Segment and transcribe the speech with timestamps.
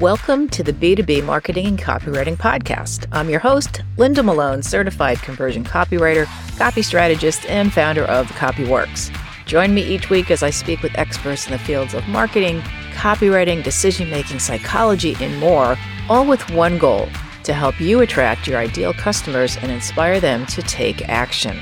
[0.00, 3.06] Welcome to the B2B Marketing and Copywriting Podcast.
[3.12, 6.24] I'm your host, Linda Malone, certified conversion copywriter,
[6.56, 9.14] copy strategist, and founder of Copyworx.
[9.44, 12.62] Join me each week as I speak with experts in the fields of marketing,
[12.94, 15.76] copywriting, decision making, psychology, and more,
[16.08, 17.06] all with one goal
[17.42, 21.60] to help you attract your ideal customers and inspire them to take action.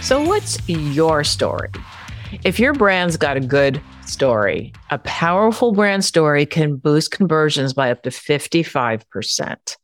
[0.00, 1.68] So, what's your story?
[2.42, 4.72] If your brand's got a good story.
[4.90, 9.76] A powerful brand story can boost conversions by up to 55%.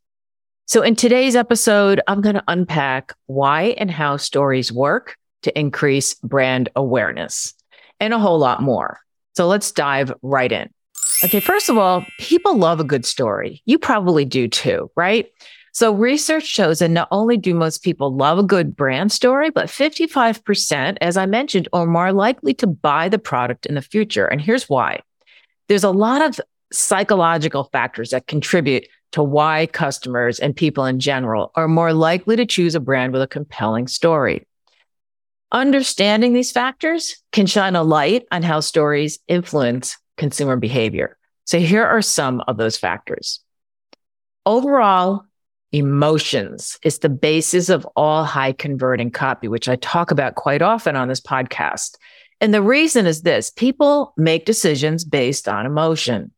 [0.66, 6.14] So, in today's episode, I'm going to unpack why and how stories work to increase
[6.14, 7.54] brand awareness
[8.00, 8.98] and a whole lot more.
[9.36, 10.68] So, let's dive right in.
[11.24, 13.62] Okay, first of all, people love a good story.
[13.64, 15.26] You probably do too, right?
[15.76, 19.66] So research shows that not only do most people love a good brand story, but
[19.66, 24.24] 55%, as I mentioned, are more likely to buy the product in the future.
[24.24, 25.00] And here's why.
[25.68, 26.40] There's a lot of
[26.72, 32.46] psychological factors that contribute to why customers and people in general are more likely to
[32.46, 34.48] choose a brand with a compelling story.
[35.52, 41.18] Understanding these factors can shine a light on how stories influence consumer behavior.
[41.44, 43.40] So here are some of those factors.
[44.46, 45.25] Overall,
[45.76, 50.96] emotions is the basis of all high converting copy, which I talk about quite often
[50.96, 51.96] on this podcast.
[52.40, 56.32] And the reason is this people make decisions based on emotion.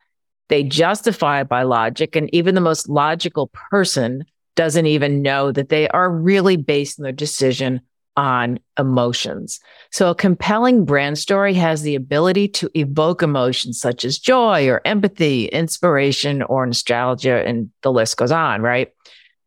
[0.49, 2.17] They justify by logic.
[2.17, 7.13] And even the most logical person doesn't even know that they are really basing their
[7.13, 7.81] decision
[8.17, 9.61] on emotions.
[9.93, 14.81] So a compelling brand story has the ability to evoke emotions such as joy or
[14.85, 18.93] empathy, inspiration or nostalgia, and the list goes on, right?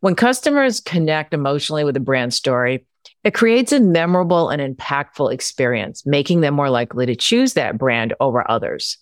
[0.01, 2.85] When customers connect emotionally with a brand story,
[3.23, 8.13] it creates a memorable and impactful experience, making them more likely to choose that brand
[8.19, 8.97] over others.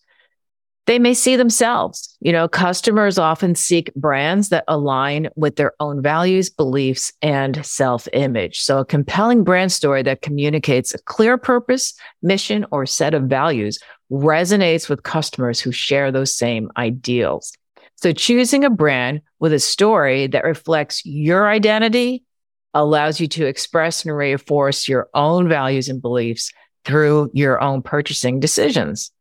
[0.88, 2.18] They may see themselves.
[2.20, 8.08] You know, customers often seek brands that align with their own values, beliefs, and self
[8.12, 8.60] image.
[8.60, 13.80] So, a compelling brand story that communicates a clear purpose, mission, or set of values
[14.12, 17.54] resonates with customers who share those same ideals.
[18.02, 22.24] So choosing a brand with a story that reflects your identity
[22.74, 26.54] allows you to express and reinforce your own values and beliefs
[26.86, 29.12] through your own purchasing decisions.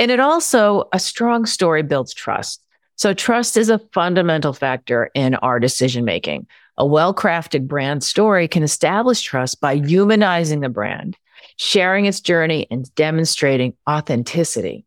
[0.00, 2.60] And it also, a strong story builds trust.
[2.96, 6.48] So trust is a fundamental factor in our decision making.
[6.78, 11.16] A well crafted brand story can establish trust by humanizing the brand,
[11.56, 14.86] sharing its journey, and demonstrating authenticity.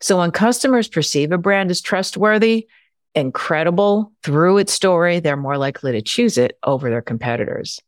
[0.00, 2.66] So when customers perceive a brand as trustworthy
[3.14, 7.80] and credible through its story, they're more likely to choose it over their competitors.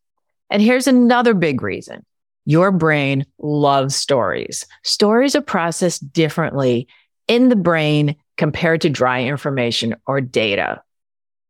[0.51, 2.05] And here's another big reason.
[2.45, 4.67] Your brain loves stories.
[4.85, 6.87] Stories are processed differently
[7.27, 10.83] in the brain compared to dry information or data.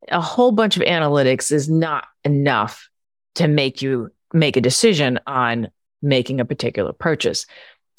[0.08, 2.88] A whole bunch of analytics is not enough
[3.34, 5.68] to make you make a decision on
[6.02, 7.46] making a particular purchase.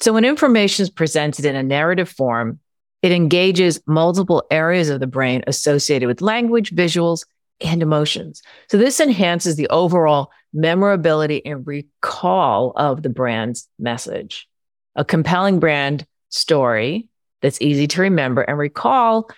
[0.00, 2.60] So when information is presented in a narrative form,
[3.02, 7.24] it engages multiple areas of the brain associated with language, visuals,
[7.60, 8.42] and emotions.
[8.68, 14.48] So this enhances the overall memorability and recall of the brand's message.
[14.96, 17.08] A compelling brand story
[17.42, 19.28] that's easy to remember and recall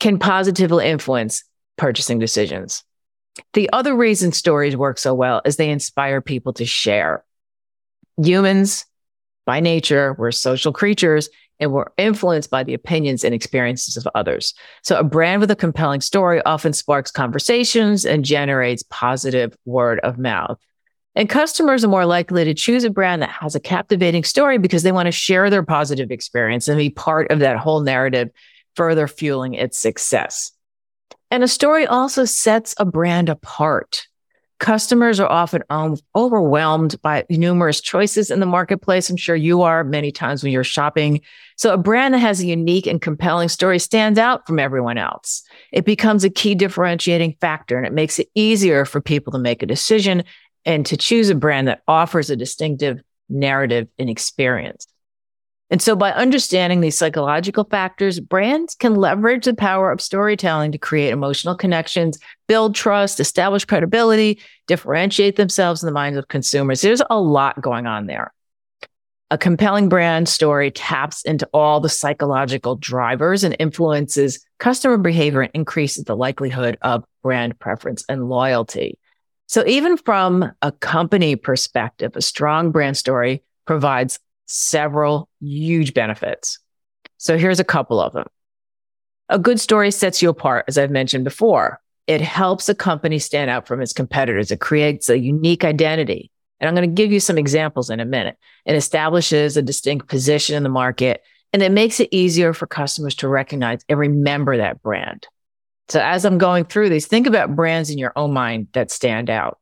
[0.00, 1.44] can positively influence
[1.76, 2.84] purchasing decisions.
[3.52, 7.24] The other reason stories work so well is they inspire people to share.
[8.22, 8.86] Humans
[9.46, 14.52] by nature, we're social creatures and we're influenced by the opinions and experiences of others.
[14.82, 20.18] So a brand with a compelling story often sparks conversations and generates positive word of
[20.18, 20.58] mouth.
[21.14, 24.82] And customers are more likely to choose a brand that has a captivating story because
[24.82, 28.28] they want to share their positive experience and be part of that whole narrative,
[28.74, 30.52] further fueling its success.
[31.30, 34.06] And a story also sets a brand apart.
[34.58, 39.10] Customers are often um, overwhelmed by numerous choices in the marketplace.
[39.10, 41.20] I'm sure you are many times when you're shopping.
[41.56, 45.42] So a brand that has a unique and compelling story stands out from everyone else.
[45.72, 49.62] It becomes a key differentiating factor and it makes it easier for people to make
[49.62, 50.24] a decision
[50.64, 54.86] and to choose a brand that offers a distinctive narrative and experience.
[55.68, 60.78] And so by understanding these psychological factors, brands can leverage the power of storytelling to
[60.78, 66.80] create emotional connections, build trust, establish credibility, differentiate themselves in the minds of consumers.
[66.82, 68.32] There's a lot going on there.
[69.32, 75.50] A compelling brand story taps into all the psychological drivers and influences customer behavior and
[75.52, 79.00] increases the likelihood of brand preference and loyalty.
[79.48, 86.58] So even from a company perspective, a strong brand story provides several huge benefits.
[87.18, 88.26] So here's a couple of them.
[89.28, 91.80] A good story sets you apart, as I've mentioned before.
[92.06, 94.52] It helps a company stand out from its competitors.
[94.52, 96.30] It creates a unique identity.
[96.60, 98.38] And I'm going to give you some examples in a minute.
[98.64, 101.22] It establishes a distinct position in the market
[101.52, 105.26] and it makes it easier for customers to recognize and remember that brand.
[105.88, 109.30] So as I'm going through these, think about brands in your own mind that stand
[109.30, 109.58] out.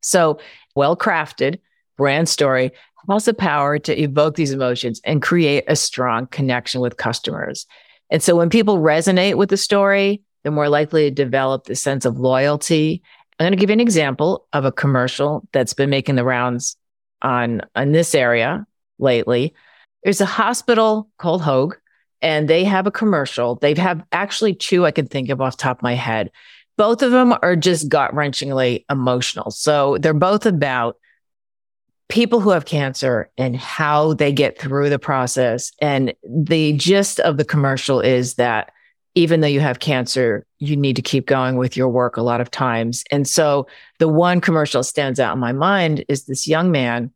[0.00, 0.40] So
[0.74, 1.60] well crafted
[2.02, 2.72] brand story
[3.08, 7.64] has the power to evoke these emotions and create a strong connection with customers.
[8.10, 12.04] And so when people resonate with the story, they're more likely to develop the sense
[12.04, 13.04] of loyalty.
[13.38, 16.76] I'm going to give you an example of a commercial that's been making the rounds
[17.22, 18.66] on, on this area
[18.98, 19.54] lately.
[20.02, 21.78] There's a hospital called Hoag,
[22.20, 23.54] and they have a commercial.
[23.54, 26.32] They have actually two I can think of off top of my head.
[26.76, 29.52] Both of them are just gut wrenchingly emotional.
[29.52, 30.96] So they're both about
[32.12, 35.72] people who have cancer and how they get through the process.
[35.80, 38.70] And the gist of the commercial is that
[39.14, 42.42] even though you have cancer, you need to keep going with your work a lot
[42.42, 43.02] of times.
[43.10, 43.66] And so
[43.98, 47.10] the one commercial stands out in my mind is this young man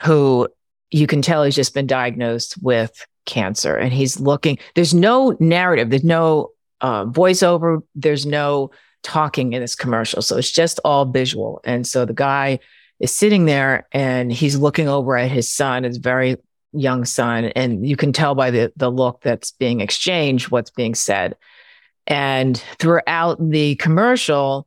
[0.00, 0.48] who
[0.90, 5.90] you can tell he's just been diagnosed with cancer and he's looking, there's no narrative,
[5.90, 8.70] there's no uh, voiceover, there's no
[9.02, 10.22] talking in this commercial.
[10.22, 11.60] So it's just all visual.
[11.62, 12.58] And so the guy
[13.00, 16.36] is sitting there and he's looking over at his son, his very
[16.72, 20.94] young son, and you can tell by the the look that's being exchanged what's being
[20.94, 21.36] said.
[22.06, 24.66] And throughout the commercial,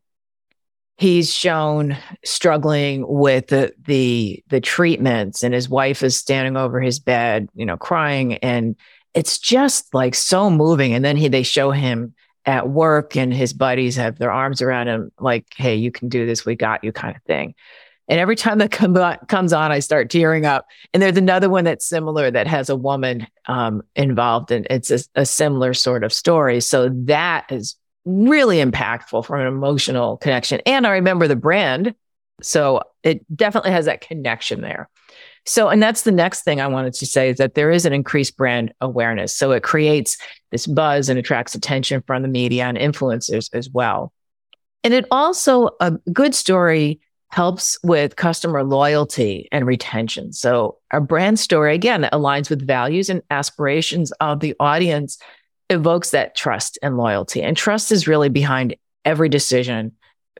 [0.97, 6.99] he's shown struggling with the the the treatments and his wife is standing over his
[6.99, 8.75] bed, you know, crying and
[9.13, 12.13] it's just like so moving and then he they show him
[12.45, 16.25] at work and his buddies have their arms around him like hey you can do
[16.25, 17.55] this we got you kind of thing
[18.07, 20.67] and every time that comes on, I start tearing up.
[20.93, 24.99] And there's another one that's similar that has a woman um, involved, and it's a,
[25.15, 26.59] a similar sort of story.
[26.59, 30.59] So that is really impactful from an emotional connection.
[30.65, 31.95] And I remember the brand.
[32.41, 34.89] So it definitely has that connection there.
[35.45, 37.93] So, and that's the next thing I wanted to say is that there is an
[37.93, 39.35] increased brand awareness.
[39.35, 40.17] So it creates
[40.51, 44.13] this buzz and attracts attention from the media and influencers as well.
[44.83, 46.99] And it also, a good story
[47.33, 50.31] helps with customer loyalty and retention.
[50.31, 55.17] So, our brand story, again, aligns with values and aspirations of the audience,
[55.71, 57.41] evokes that trust and loyalty.
[57.41, 59.93] And trust is really behind every decision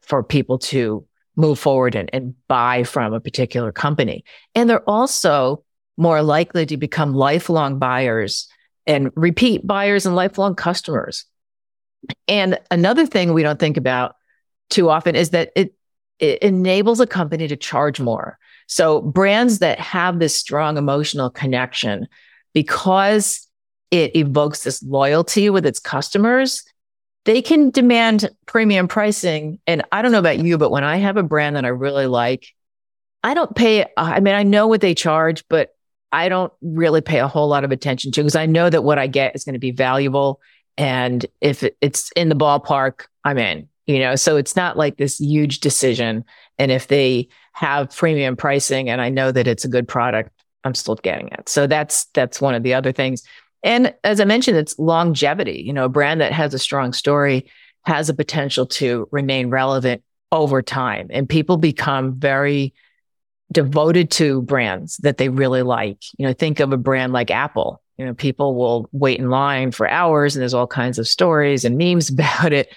[0.03, 1.03] for people to
[1.35, 4.23] move forward and, and buy from a particular company.
[4.53, 5.63] And they're also
[5.97, 8.47] more likely to become lifelong buyers
[8.85, 11.25] and repeat buyers and lifelong customers.
[12.27, 14.15] And another thing we don't think about
[14.69, 15.73] too often is that it
[16.19, 18.37] it enables a company to charge more.
[18.67, 22.07] So brands that have this strong emotional connection
[22.53, 23.47] because
[23.91, 26.63] it evokes this loyalty with its customers,
[27.25, 29.59] they can demand premium pricing.
[29.67, 32.07] And I don't know about you, but when I have a brand that I really
[32.07, 32.47] like,
[33.23, 35.75] I don't pay, uh, I mean, I know what they charge, but
[36.11, 38.99] I don't really pay a whole lot of attention to because I know that what
[38.99, 40.41] I get is going to be valuable.
[40.77, 45.19] And if it's in the ballpark, I'm in you know so it's not like this
[45.19, 46.23] huge decision.
[46.59, 50.31] And if they have premium pricing and i know that it's a good product
[50.63, 51.47] i'm still getting it.
[51.49, 53.23] So that's that's one of the other things.
[53.63, 55.63] And as i mentioned it's longevity.
[55.65, 57.49] You know a brand that has a strong story
[57.85, 61.07] has a potential to remain relevant over time.
[61.09, 62.73] And people become very
[63.51, 65.99] devoted to brands that they really like.
[66.17, 67.81] You know think of a brand like apple.
[67.97, 71.65] You know people will wait in line for hours and there's all kinds of stories
[71.65, 72.73] and memes about it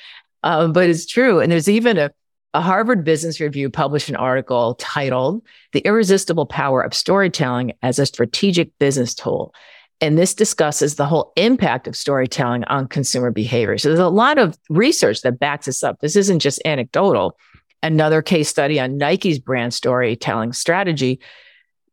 [0.47, 1.41] um, but it's true.
[1.41, 2.13] And there's even a,
[2.55, 8.07] a Harvard Business Review published an article titled The Irresistible Power of Storytelling as a
[8.07, 9.53] Strategic Business Tool.
[10.01, 13.77] And this discusses the whole impact of storytelling on consumer behavior.
[13.77, 15.99] So there's a lot of research that backs this up.
[16.01, 17.37] This isn't just anecdotal.
[17.83, 21.19] Another case study on Nike's brand storytelling strategy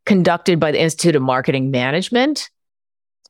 [0.05, 2.51] conducted by the Institute of Marketing Management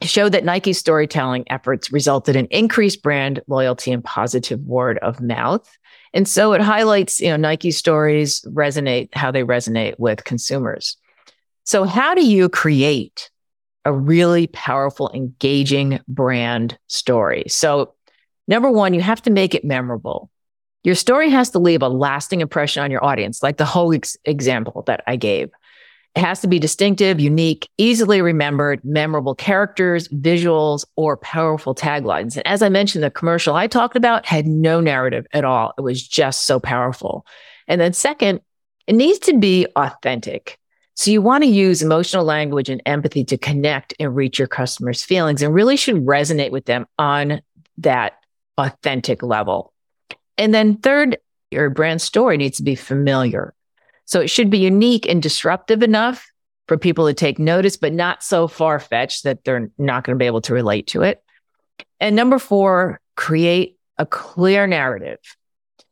[0.03, 5.69] showed that Nike's storytelling efforts resulted in increased brand loyalty and positive word of mouth.
[6.13, 10.97] And so it highlights, you know, Nike stories resonate how they resonate with consumers.
[11.63, 13.31] So how do you create
[13.85, 17.45] a really powerful, engaging brand story?
[17.47, 17.93] So
[18.47, 20.29] number one, you have to make it memorable.
[20.83, 24.17] Your story has to leave a lasting impression on your audience, like the whole ex-
[24.25, 25.49] example that I gave.
[26.15, 32.35] It has to be distinctive, unique, easily remembered, memorable characters, visuals, or powerful taglines.
[32.35, 35.73] And as I mentioned, the commercial I talked about had no narrative at all.
[35.77, 37.25] It was just so powerful.
[37.67, 38.41] And then, second,
[38.85, 40.59] it needs to be authentic.
[40.95, 45.03] So you want to use emotional language and empathy to connect and reach your customers'
[45.03, 47.41] feelings and really should resonate with them on
[47.79, 48.13] that
[48.59, 49.73] authentic level.
[50.37, 51.17] And then third,
[51.49, 53.55] your brand story needs to be familiar.
[54.05, 56.29] So it should be unique and disruptive enough
[56.67, 60.21] for people to take notice, but not so far fetched that they're not going to
[60.21, 61.23] be able to relate to it.
[61.99, 65.19] And number four, create a clear narrative.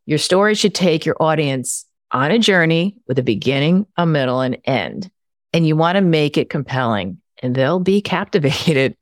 [0.06, 4.58] Your story should take your audience on a journey with a beginning, a middle, and
[4.64, 5.10] end.
[5.52, 8.96] And you want to make it compelling and they'll be captivated.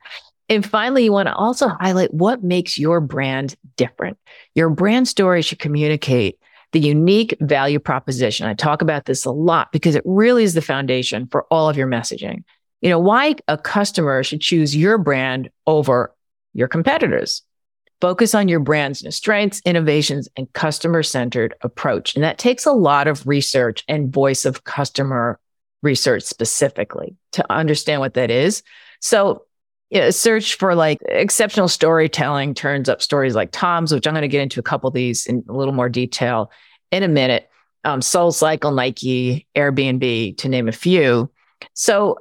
[0.48, 4.18] And finally, you want to also highlight what makes your brand different.
[4.54, 6.38] Your brand story should communicate
[6.72, 8.46] the unique value proposition.
[8.46, 11.76] I talk about this a lot because it really is the foundation for all of
[11.76, 12.44] your messaging.
[12.80, 16.14] You know, why a customer should choose your brand over
[16.54, 17.42] your competitors.
[18.00, 22.14] Focus on your brand's strengths, innovations, and customer centered approach.
[22.14, 25.38] And that takes a lot of research and voice of customer
[25.82, 28.62] research specifically to understand what that is.
[29.00, 29.44] So,
[29.90, 34.22] you know, search for like exceptional storytelling turns up stories like TOMS, which I'm going
[34.22, 36.50] to get into a couple of these in a little more detail
[36.92, 37.48] in a minute.
[37.84, 41.30] Um, Soul Cycle, Nike, Airbnb, to name a few.
[41.74, 42.16] So,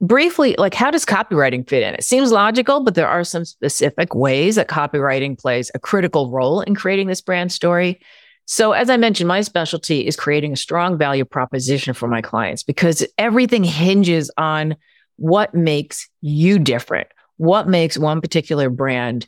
[0.00, 1.94] briefly, like how does copywriting fit in?
[1.94, 6.60] It seems logical, but there are some specific ways that copywriting plays a critical role
[6.60, 8.00] in creating this brand story.
[8.46, 12.62] So, as I mentioned, my specialty is creating a strong value proposition for my clients
[12.62, 14.76] because everything hinges on
[15.16, 19.26] what makes you different, what makes one particular brand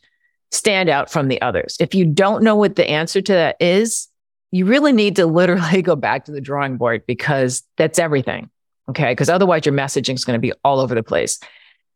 [0.50, 1.76] stand out from the others.
[1.80, 4.08] If you don't know what the answer to that is,
[4.50, 8.50] you really need to literally go back to the drawing board because that's everything.
[8.88, 9.12] Okay.
[9.12, 11.38] Because otherwise, your messaging is going to be all over the place.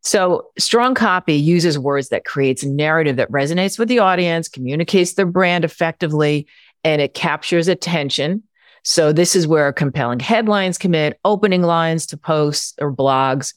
[0.02, 5.14] So, strong copy uses words that creates a narrative that resonates with the audience, communicates
[5.14, 6.46] their brand effectively,
[6.82, 8.42] and it captures attention.
[8.82, 13.54] So, this is where compelling headlines come in, opening lines to posts or blogs.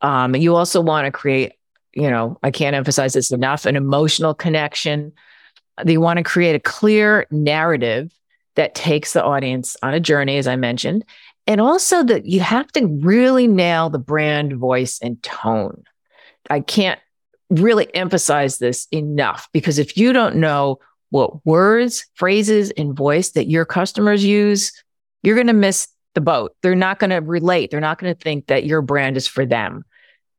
[0.00, 1.52] Um, you also want to create,
[1.92, 5.12] you know, I can't emphasize this enough, an emotional connection.
[5.84, 8.12] You want to create a clear narrative
[8.56, 11.04] that takes the audience on a journey, as I mentioned,
[11.46, 15.84] and also that you have to really nail the brand voice and tone.
[16.50, 17.00] I can't
[17.50, 20.78] really emphasize this enough because if you don't know
[21.10, 24.72] what words, phrases, and voice that your customers use,
[25.22, 26.54] you're going to miss the boat.
[26.62, 27.70] They're not going to relate.
[27.70, 29.84] They're not going to think that your brand is for them.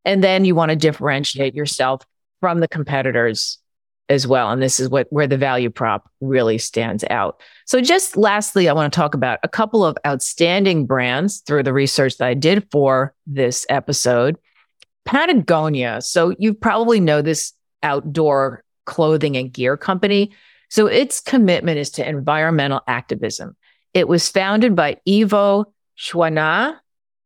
[0.09, 2.01] And then you want to differentiate yourself
[2.39, 3.59] from the competitors
[4.09, 4.49] as well.
[4.49, 7.39] And this is what where the value prop really stands out.
[7.67, 11.73] So just lastly, I want to talk about a couple of outstanding brands through the
[11.73, 14.39] research that I did for this episode.
[15.05, 16.01] Patagonia.
[16.01, 20.31] So you probably know this outdoor clothing and gear company.
[20.69, 23.55] So its commitment is to environmental activism.
[23.93, 26.77] It was founded by Ivo Schwana,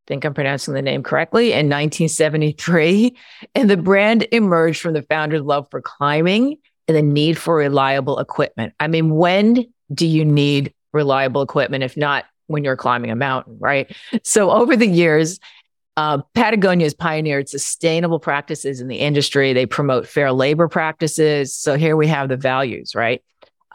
[0.07, 3.15] think I'm pronouncing the name correctly, in 1973.
[3.55, 6.57] And the brand emerged from the founder's love for climbing
[6.87, 8.73] and the need for reliable equipment.
[8.79, 13.57] I mean, when do you need reliable equipment if not when you're climbing a mountain,
[13.59, 13.95] right?
[14.23, 15.39] So over the years,
[15.95, 19.53] uh, Patagonia has pioneered sustainable practices in the industry.
[19.53, 21.55] They promote fair labor practices.
[21.55, 23.23] So here we have the values, right?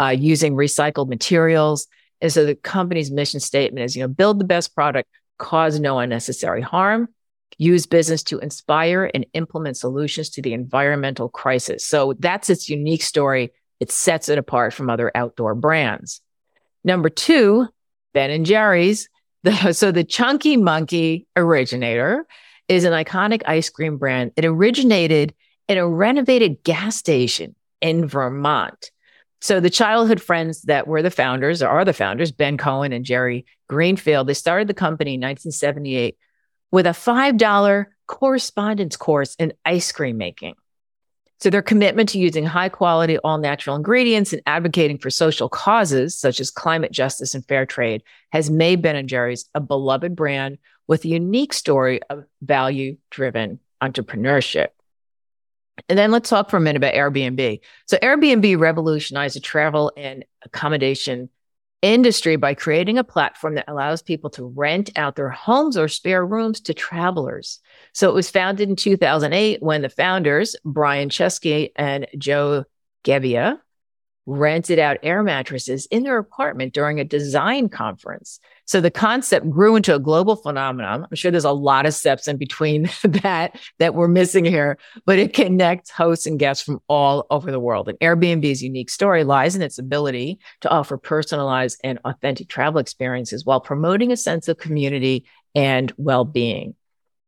[0.01, 1.87] Uh, using recycled materials.
[2.21, 5.09] And so the company's mission statement is, you know, build the best product,
[5.39, 7.09] cause no unnecessary harm,
[7.57, 11.87] use business to inspire and implement solutions to the environmental crisis.
[11.87, 13.51] So that's its unique story.
[13.81, 16.21] It sets it apart from other outdoor brands.
[16.85, 17.67] Number two,
[18.13, 19.09] Ben and Jerry's.
[19.45, 22.27] The, so the Chunky Monkey originator
[22.67, 24.33] is an iconic ice cream brand.
[24.35, 25.33] It originated
[25.69, 28.91] in a renovated gas station in Vermont.
[29.41, 33.05] So the childhood friends that were the founders or are the founders, Ben Cohen and
[33.05, 36.17] Jerry Greenfield, they started the company in 1978
[36.71, 40.55] with a $5 correspondence course in ice cream making.
[41.41, 46.19] So their commitment to using high quality, all natural ingredients and advocating for social causes
[46.19, 48.03] such as climate justice and fair trade
[48.33, 53.61] has made Ben and Jerry's a beloved brand with a unique story of value driven
[53.81, 54.69] entrepreneurship.
[55.89, 57.61] And then let's talk for a minute about Airbnb.
[57.87, 61.29] So Airbnb revolutionized the travel and accommodation
[61.81, 66.25] industry by creating a platform that allows people to rent out their homes or spare
[66.27, 67.61] rooms to travelers.
[67.93, 72.65] So it was founded in 2008 when the founders, Brian Chesky and Joe
[73.05, 73.61] Gebbia,
[74.29, 78.41] rented out air mattresses in their apartment during a design conference.
[78.67, 81.07] So the concept grew into a global phenomenon.
[81.11, 85.19] I'm sure there's a lot of steps in between that that we're missing here, but
[85.19, 87.89] it connects hosts and guests from all over the world.
[87.89, 93.47] And Airbnb's unique story lies in its ability to offer personalized and authentic travel experiences
[93.47, 96.75] while promoting a sense of community and well-being.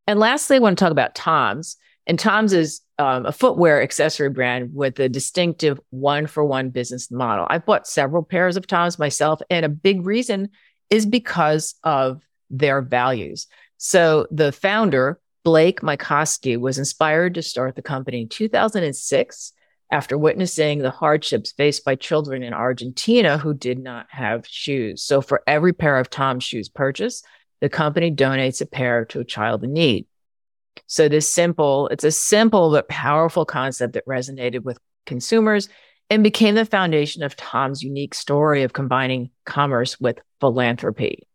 [0.06, 1.78] And lastly, I want to talk about TOMS.
[2.10, 7.08] And TOMS is um, a footwear accessory brand with a distinctive one for one business
[7.08, 7.46] model.
[7.48, 10.48] I've bought several pairs of TOMS myself, and a big reason
[10.90, 13.46] is because of their values.
[13.76, 19.52] So the founder, Blake Mycoskie, was inspired to start the company in 2006
[19.92, 25.04] after witnessing the hardships faced by children in Argentina who did not have shoes.
[25.04, 27.24] So for every pair of TOMS shoes purchased,
[27.60, 30.06] the company donates a pair to a child in need.
[30.86, 35.68] So this simple, it's a simple but powerful concept that resonated with consumers
[36.08, 41.26] and became the foundation of TOMS unique story of combining commerce with philanthropy.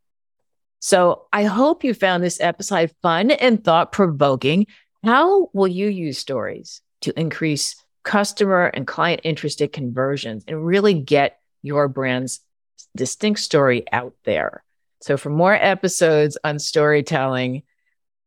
[0.79, 4.67] So I hope you found this episode fun and thought provoking.
[5.03, 11.39] How will you use stories to increase customer and client interested conversions and really get
[11.61, 12.41] your brand's
[12.95, 14.63] distinct story out there?
[15.01, 17.63] So for more episodes on storytelling,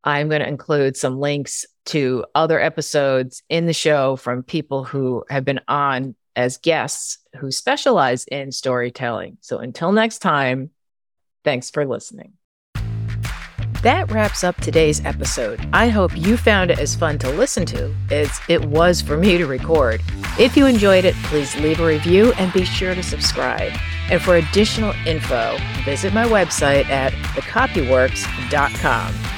[0.04, 5.24] I'm going to include some links to other episodes in the show from people who
[5.30, 9.38] have been on as guests who specialize in storytelling.
[9.40, 10.70] So until next time,
[11.44, 12.34] thanks for listening.
[13.82, 15.60] That wraps up today's episode.
[15.72, 19.38] I hope you found it as fun to listen to as it was for me
[19.38, 20.02] to record.
[20.38, 23.72] If you enjoyed it, please leave a review and be sure to subscribe.
[24.10, 29.37] And for additional info, visit my website at thecopyworx.com.